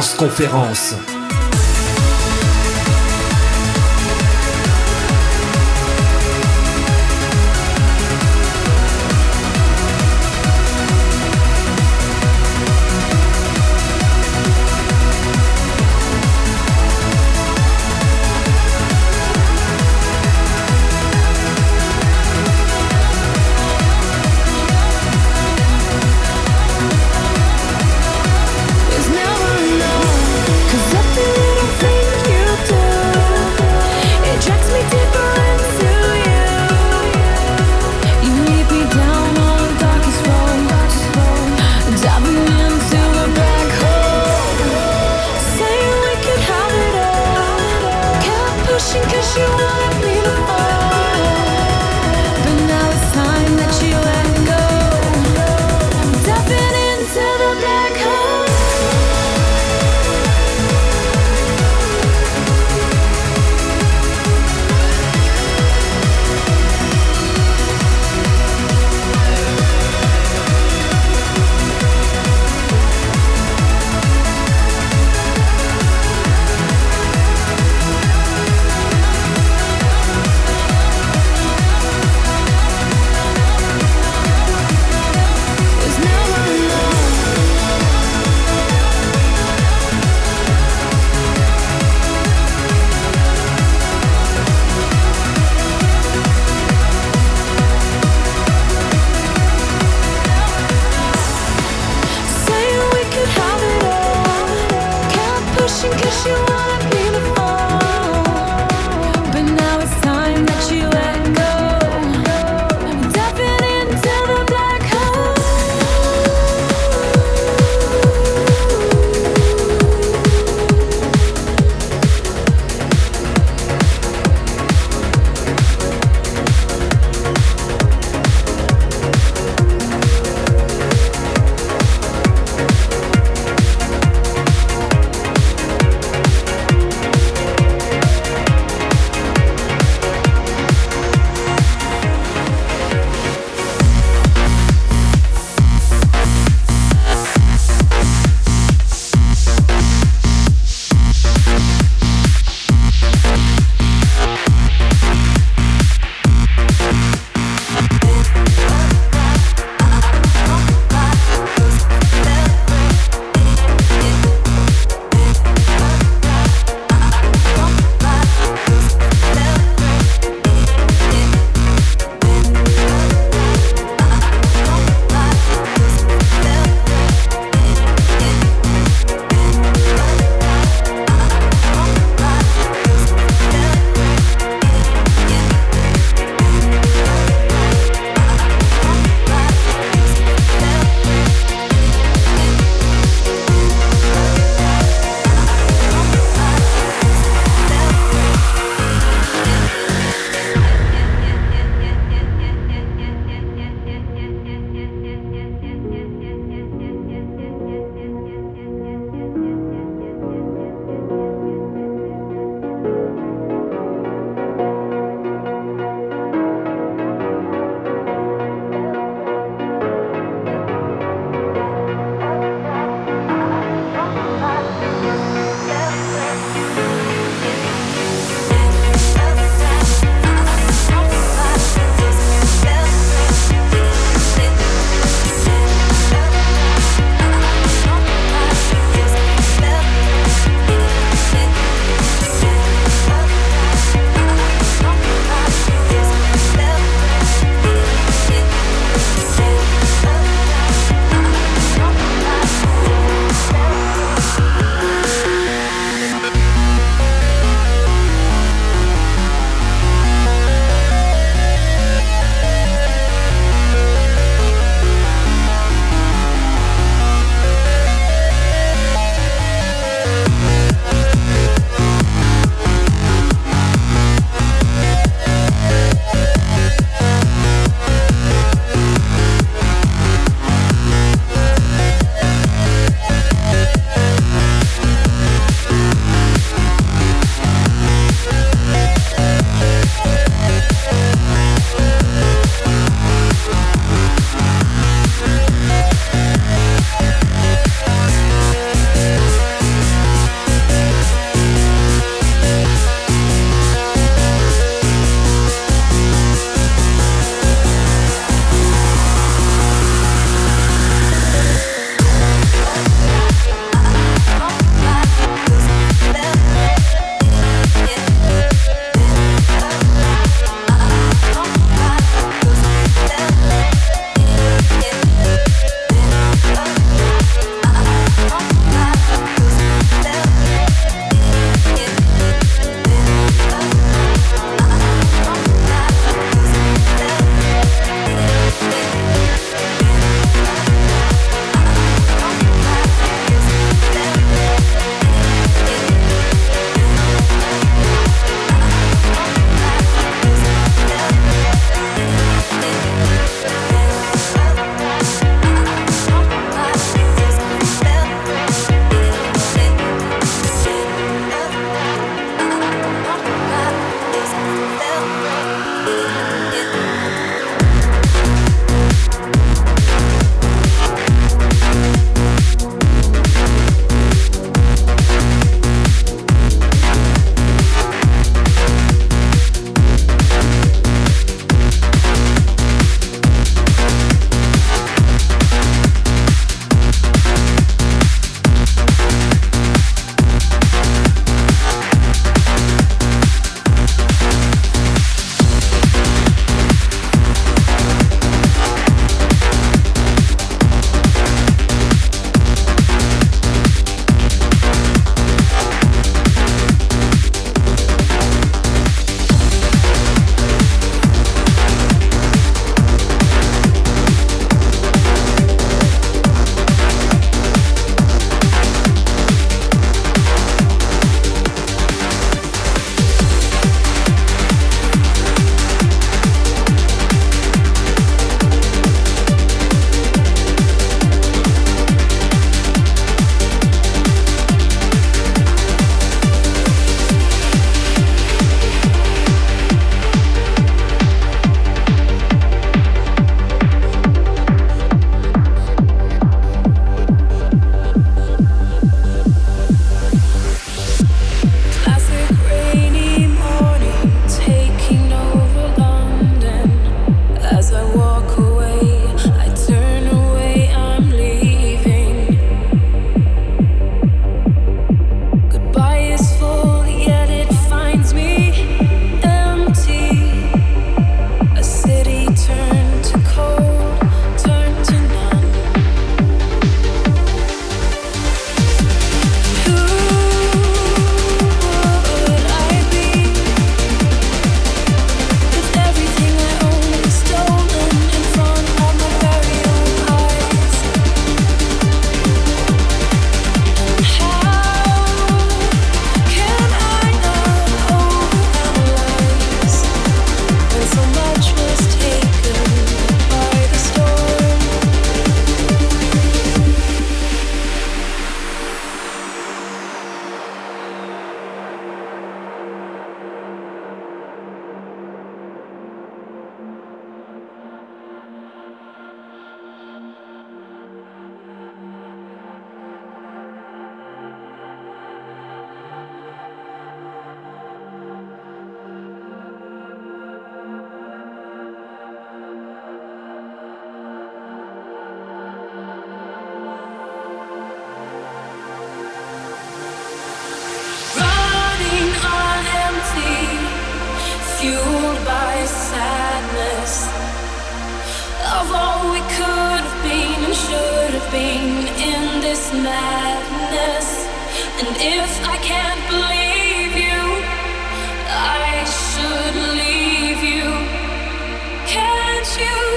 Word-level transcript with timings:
Conférence. 0.00 1.19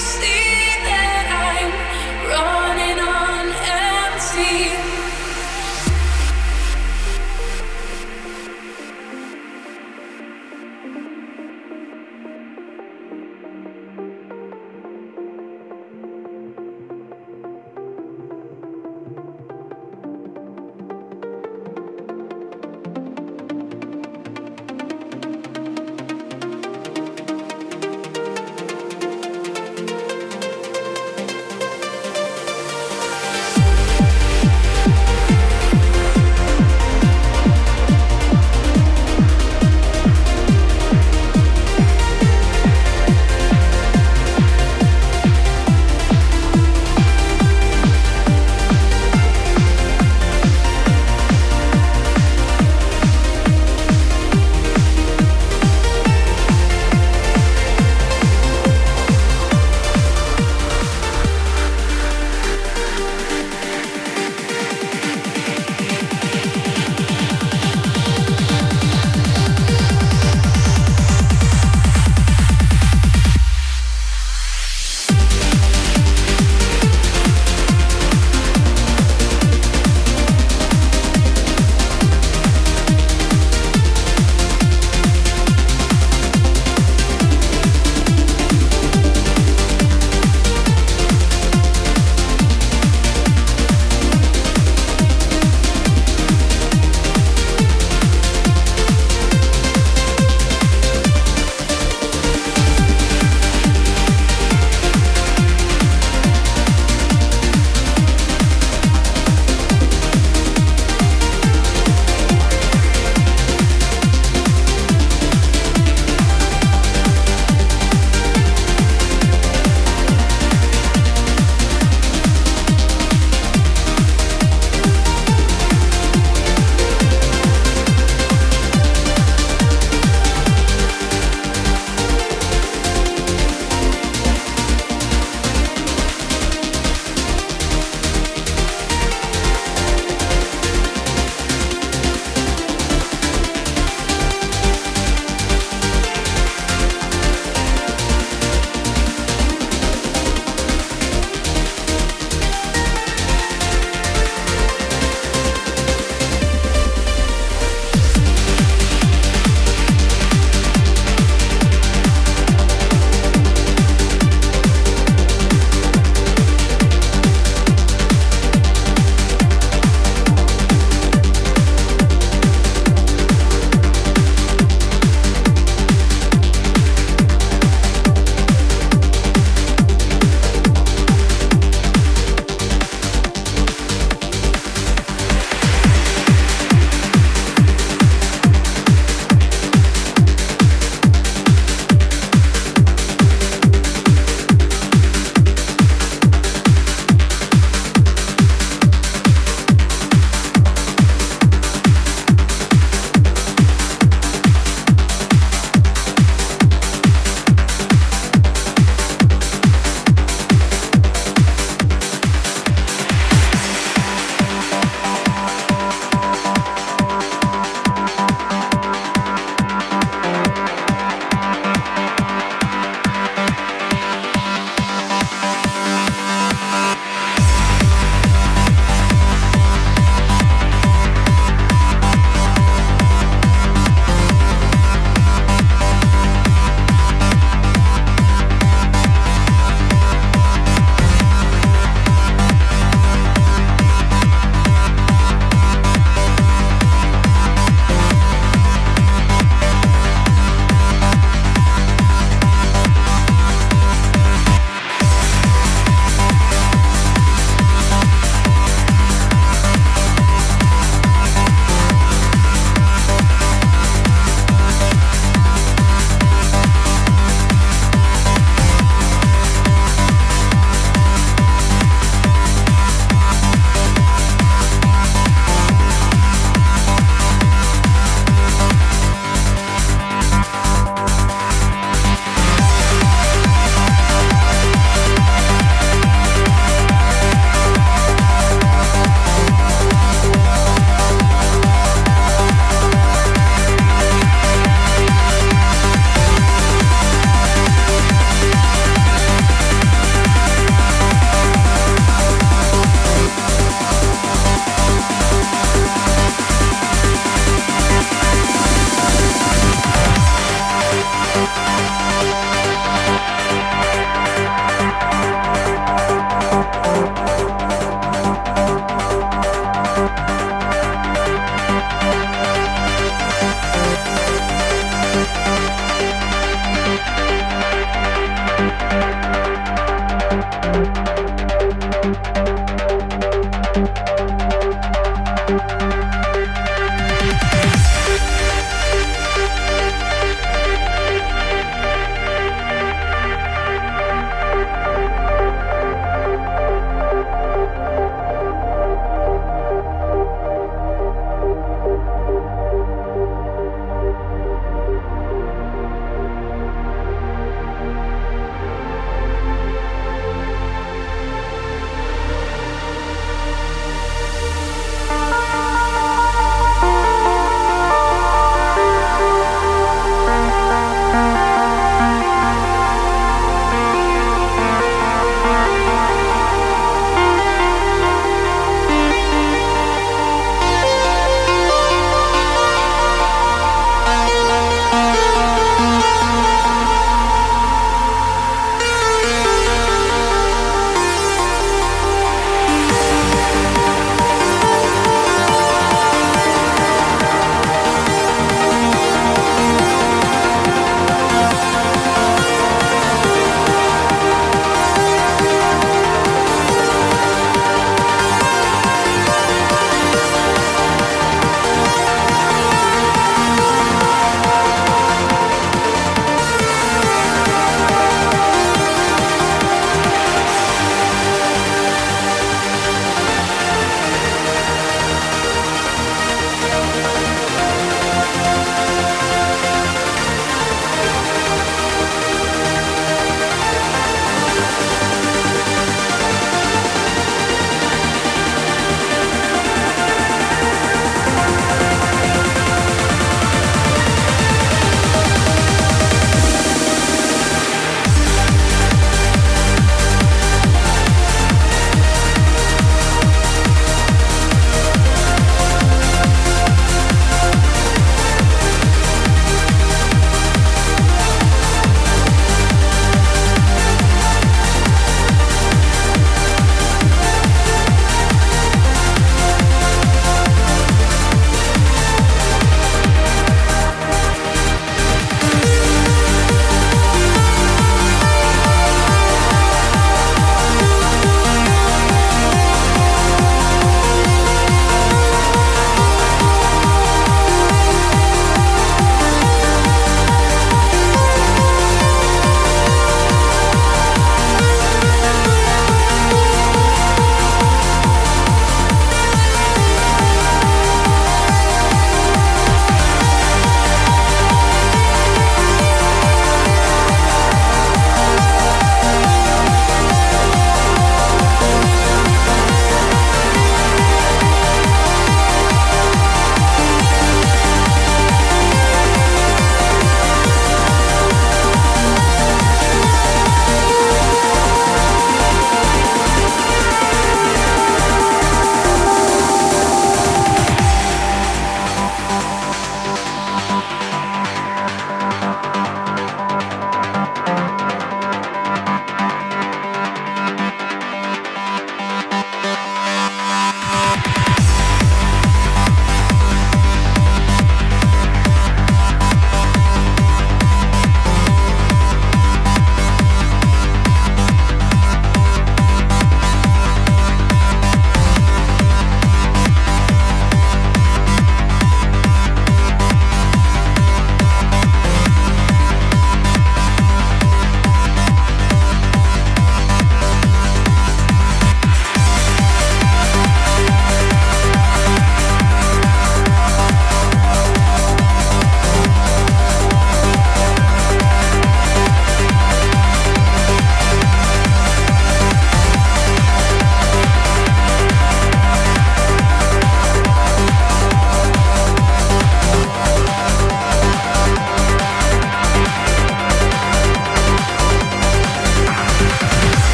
see 0.00 0.39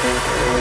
Música 0.00 0.57